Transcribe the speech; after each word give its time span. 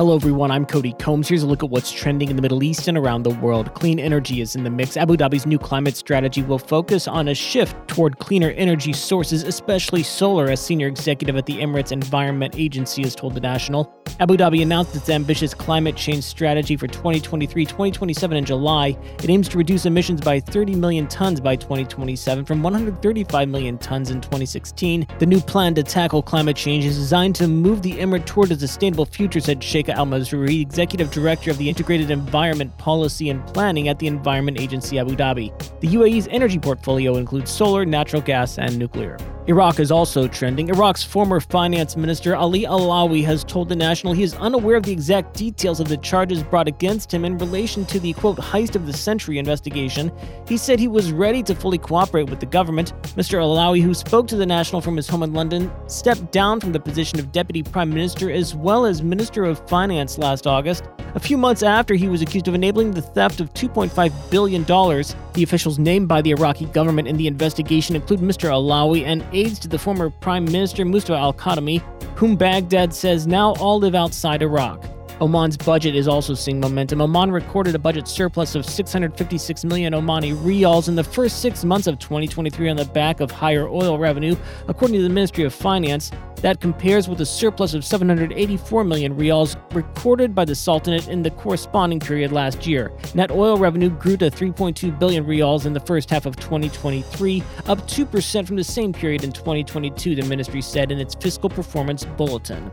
Hello, 0.00 0.16
everyone. 0.16 0.50
I'm 0.50 0.64
Cody 0.64 0.94
Combs. 0.94 1.28
Here's 1.28 1.42
a 1.42 1.46
look 1.46 1.62
at 1.62 1.68
what's 1.68 1.92
trending 1.92 2.30
in 2.30 2.36
the 2.36 2.40
Middle 2.40 2.62
East 2.62 2.88
and 2.88 2.96
around 2.96 3.22
the 3.22 3.34
world. 3.34 3.74
Clean 3.74 3.98
energy 3.98 4.40
is 4.40 4.56
in 4.56 4.64
the 4.64 4.70
mix. 4.70 4.96
Abu 4.96 5.14
Dhabi's 5.14 5.44
new 5.44 5.58
climate 5.58 5.94
strategy 5.94 6.40
will 6.40 6.58
focus 6.58 7.06
on 7.06 7.28
a 7.28 7.34
shift 7.34 7.76
toward 7.86 8.18
cleaner 8.18 8.48
energy 8.52 8.94
sources, 8.94 9.42
especially 9.42 10.02
solar, 10.02 10.46
a 10.46 10.56
senior 10.56 10.86
executive 10.86 11.36
at 11.36 11.44
the 11.44 11.58
Emirates 11.58 11.92
Environment 11.92 12.54
Agency 12.56 13.02
has 13.02 13.14
told 13.14 13.34
The 13.34 13.40
National. 13.40 13.94
Abu 14.20 14.38
Dhabi 14.38 14.62
announced 14.62 14.96
its 14.96 15.10
ambitious 15.10 15.52
climate 15.52 15.96
change 15.96 16.24
strategy 16.24 16.76
for 16.78 16.86
2023 16.86 17.66
2027 17.66 18.36
in 18.38 18.44
July. 18.46 18.96
It 19.22 19.28
aims 19.28 19.50
to 19.50 19.58
reduce 19.58 19.84
emissions 19.84 20.22
by 20.22 20.40
30 20.40 20.76
million 20.76 21.08
tons 21.08 21.40
by 21.40 21.56
2027 21.56 22.46
from 22.46 22.62
135 22.62 23.48
million 23.50 23.76
tons 23.76 24.10
in 24.10 24.22
2016. 24.22 25.06
The 25.18 25.26
new 25.26 25.40
plan 25.40 25.74
to 25.74 25.82
tackle 25.82 26.22
climate 26.22 26.56
change 26.56 26.86
is 26.86 26.96
designed 26.96 27.34
to 27.36 27.46
move 27.46 27.82
the 27.82 27.92
Emirate 27.92 28.24
toward 28.24 28.50
a 28.50 28.58
sustainable 28.58 29.04
future, 29.04 29.40
said 29.40 29.62
Sheikh 29.62 29.89
Al 29.92 30.06
Mazroui, 30.06 30.60
executive 30.60 31.10
director 31.10 31.50
of 31.50 31.58
the 31.58 31.68
Integrated 31.68 32.10
Environment 32.10 32.76
Policy 32.78 33.30
and 33.30 33.46
Planning 33.48 33.88
at 33.88 33.98
the 33.98 34.06
Environment 34.06 34.58
Agency 34.60 34.98
Abu 34.98 35.16
Dhabi. 35.16 35.50
The 35.80 35.88
UAE's 35.88 36.28
energy 36.30 36.58
portfolio 36.58 37.16
includes 37.16 37.50
solar, 37.50 37.84
natural 37.84 38.22
gas, 38.22 38.58
and 38.58 38.78
nuclear. 38.78 39.16
Iraq 39.46 39.80
is 39.80 39.90
also 39.90 40.28
trending. 40.28 40.68
Iraq's 40.68 41.02
former 41.02 41.40
finance 41.40 41.96
minister 41.96 42.36
Ali 42.36 42.64
Allawi 42.64 43.24
has 43.24 43.42
told 43.42 43.68
the 43.68 43.76
National 43.76 44.12
he 44.12 44.22
is 44.22 44.34
unaware 44.34 44.76
of 44.76 44.82
the 44.82 44.92
exact 44.92 45.36
details 45.36 45.80
of 45.80 45.88
the 45.88 45.96
charges 45.96 46.42
brought 46.42 46.68
against 46.68 47.12
him 47.12 47.24
in 47.24 47.38
relation 47.38 47.86
to 47.86 47.98
the 47.98 48.12
quote 48.12 48.36
heist 48.36 48.76
of 48.76 48.86
the 48.86 48.92
century 48.92 49.38
investigation. 49.38 50.12
He 50.46 50.56
said 50.56 50.78
he 50.78 50.88
was 50.88 51.10
ready 51.10 51.42
to 51.44 51.54
fully 51.54 51.78
cooperate 51.78 52.28
with 52.28 52.40
the 52.40 52.46
government. 52.46 52.92
Mr. 53.16 53.38
Allawi, 53.38 53.82
who 53.82 53.94
spoke 53.94 54.28
to 54.28 54.36
the 54.36 54.46
National 54.46 54.80
from 54.80 54.96
his 54.96 55.08
home 55.08 55.22
in 55.22 55.32
London, 55.32 55.72
stepped 55.86 56.32
down 56.32 56.60
from 56.60 56.72
the 56.72 56.80
position 56.80 57.18
of 57.18 57.32
deputy 57.32 57.62
prime 57.62 57.88
minister 57.88 58.30
as 58.30 58.54
well 58.54 58.84
as 58.84 59.02
minister 59.02 59.44
of 59.44 59.66
finance 59.68 60.18
last 60.18 60.46
August. 60.46 60.84
A 61.14 61.20
few 61.20 61.36
months 61.36 61.64
after 61.64 61.94
he 61.94 62.08
was 62.08 62.22
accused 62.22 62.46
of 62.46 62.54
enabling 62.54 62.92
the 62.92 63.02
theft 63.02 63.40
of 63.40 63.52
$2.5 63.54 64.30
billion, 64.30 64.64
the 64.64 65.42
officials 65.42 65.78
named 65.78 66.06
by 66.06 66.22
the 66.22 66.30
Iraqi 66.30 66.66
government 66.66 67.08
in 67.08 67.16
the 67.16 67.26
investigation 67.26 67.96
include 67.96 68.20
Mr. 68.20 68.48
Allawi 68.48 69.04
and 69.04 69.24
aides 69.32 69.58
to 69.58 69.68
the 69.68 69.78
former 69.78 70.10
Prime 70.10 70.44
Minister 70.44 70.84
Mustafa 70.84 71.18
al 71.18 71.34
Kadhimi, 71.34 71.82
whom 72.14 72.36
Baghdad 72.36 72.94
says 72.94 73.26
now 73.26 73.54
all 73.54 73.80
live 73.80 73.96
outside 73.96 74.40
Iraq. 74.40 74.84
Oman's 75.20 75.58
budget 75.58 75.94
is 75.94 76.08
also 76.08 76.32
seeing 76.32 76.60
momentum. 76.60 77.02
Oman 77.02 77.30
recorded 77.30 77.74
a 77.74 77.78
budget 77.78 78.08
surplus 78.08 78.54
of 78.54 78.64
656 78.64 79.64
million 79.66 79.92
Omani 79.92 80.34
riyals 80.34 80.88
in 80.88 80.94
the 80.94 81.04
first 81.04 81.42
six 81.42 81.62
months 81.62 81.86
of 81.86 81.98
2023 81.98 82.70
on 82.70 82.76
the 82.76 82.86
back 82.86 83.20
of 83.20 83.30
higher 83.30 83.68
oil 83.68 83.98
revenue, 83.98 84.34
according 84.66 84.96
to 84.96 85.02
the 85.02 85.10
Ministry 85.10 85.44
of 85.44 85.52
Finance. 85.52 86.10
That 86.36 86.60
compares 86.60 87.06
with 87.06 87.20
a 87.20 87.26
surplus 87.26 87.74
of 87.74 87.84
784 87.84 88.82
million 88.82 89.14
riyals 89.14 89.56
recorded 89.74 90.34
by 90.34 90.46
the 90.46 90.54
Sultanate 90.54 91.06
in 91.08 91.22
the 91.22 91.30
corresponding 91.32 92.00
period 92.00 92.32
last 92.32 92.66
year. 92.66 92.90
Net 93.14 93.30
oil 93.30 93.58
revenue 93.58 93.90
grew 93.90 94.16
to 94.16 94.30
3.2 94.30 94.98
billion 94.98 95.26
riyals 95.26 95.66
in 95.66 95.74
the 95.74 95.80
first 95.80 96.08
half 96.08 96.24
of 96.24 96.36
2023, 96.36 97.42
up 97.66 97.78
2% 97.86 98.46
from 98.46 98.56
the 98.56 98.64
same 98.64 98.94
period 98.94 99.22
in 99.22 99.32
2022, 99.32 100.14
the 100.14 100.22
ministry 100.22 100.62
said 100.62 100.90
in 100.90 100.98
its 100.98 101.14
fiscal 101.14 101.50
performance 101.50 102.06
bulletin. 102.16 102.70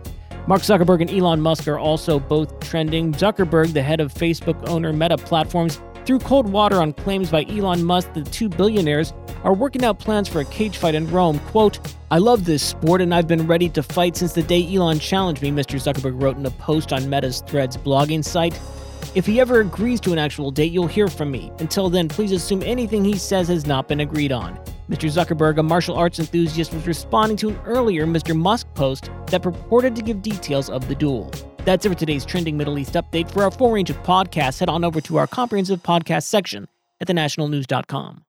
Mark 0.48 0.62
Zuckerberg 0.62 1.02
and 1.02 1.12
Elon 1.12 1.42
Musk 1.42 1.68
are 1.68 1.78
also 1.78 2.20
both 2.22 2.58
trending. 2.62 3.12
Zuckerberg, 3.12 3.74
the 3.74 3.84
head 3.84 4.00
of 4.00 4.14
Facebook 4.14 4.70
owner 4.70 4.94
Meta 4.94 5.18
Platforms, 5.18 5.82
threw 6.06 6.20
cold 6.20 6.48
water 6.48 6.82
on 6.82 6.94
claims 6.94 7.30
by 7.30 7.44
Elon 7.50 7.84
Musk 7.84 8.14
that 8.14 8.24
the 8.24 8.32
two 8.32 8.48
billionaires 8.48 9.14
are 9.44 9.54
working 9.54 9.84
out 9.84 10.00
plans 10.00 10.30
for 10.30 10.40
a 10.40 10.46
cage 10.46 10.78
fight 10.78 10.96
in 10.96 11.06
Rome. 11.12 11.40
Quote, 11.48 11.94
I 12.12 12.20
love 12.20 12.46
this 12.46 12.64
sport 12.64 13.02
and 13.02 13.14
I've 13.14 13.28
been 13.28 13.46
ready 13.46 13.68
to 13.68 13.84
fight 13.84 14.16
since 14.16 14.32
the 14.32 14.42
day 14.42 14.74
Elon 14.74 15.00
challenged 15.00 15.42
me, 15.42 15.52
Mr. 15.52 15.76
Zuckerberg 15.76 16.22
wrote 16.22 16.38
in 16.38 16.46
a 16.46 16.52
post 16.52 16.94
on 16.94 17.10
Meta's 17.10 17.42
Threads 17.42 17.76
blogging 17.76 18.24
site. 18.24 18.58
If 19.16 19.26
he 19.26 19.42
ever 19.42 19.60
agrees 19.60 20.00
to 20.02 20.14
an 20.14 20.20
actual 20.20 20.52
date, 20.52 20.72
you'll 20.72 20.88
hear 20.88 21.10
from 21.10 21.30
me. 21.30 21.52
Until 21.60 21.90
then, 21.90 22.08
please 22.08 22.32
assume 22.32 22.64
anything 22.64 23.04
he 23.04 23.18
says 23.18 23.50
has 23.50 23.66
not 23.66 23.90
been 23.90 24.00
agreed 24.00 24.32
on. 24.32 24.58
Mr. 24.90 25.10
Zuckerberg, 25.10 25.58
a 25.58 25.64
martial 25.64 25.96
arts 25.96 26.20
enthusiast, 26.20 26.74
was 26.74 26.88
responding 26.88 27.38
to 27.38 27.50
an 27.50 27.60
earlier 27.66 28.06
Mr. 28.06 28.36
Musk 28.36 28.68
post 28.74 29.10
that 29.28 29.42
purported 29.42 29.96
to 29.96 30.02
give 30.02 30.22
details 30.22 30.70
of 30.70 30.88
the 30.88 30.96
duel. 30.96 31.32
That's 31.66 31.86
it 31.86 31.90
for 31.90 31.96
today's 31.96 32.26
trending 32.26 32.56
Middle 32.56 32.80
East 32.80 32.94
update. 32.94 33.30
For 33.32 33.44
our 33.44 33.52
full 33.52 33.72
range 33.72 33.90
of 33.90 33.98
podcasts, 34.04 34.60
head 34.60 34.70
on 34.70 34.86
over 34.86 35.02
to 35.02 35.18
our 35.18 35.28
comprehensive 35.28 35.84
podcast 35.84 36.24
section 36.24 36.68
at 37.02 37.08
thenationalnews.com. 37.08 38.24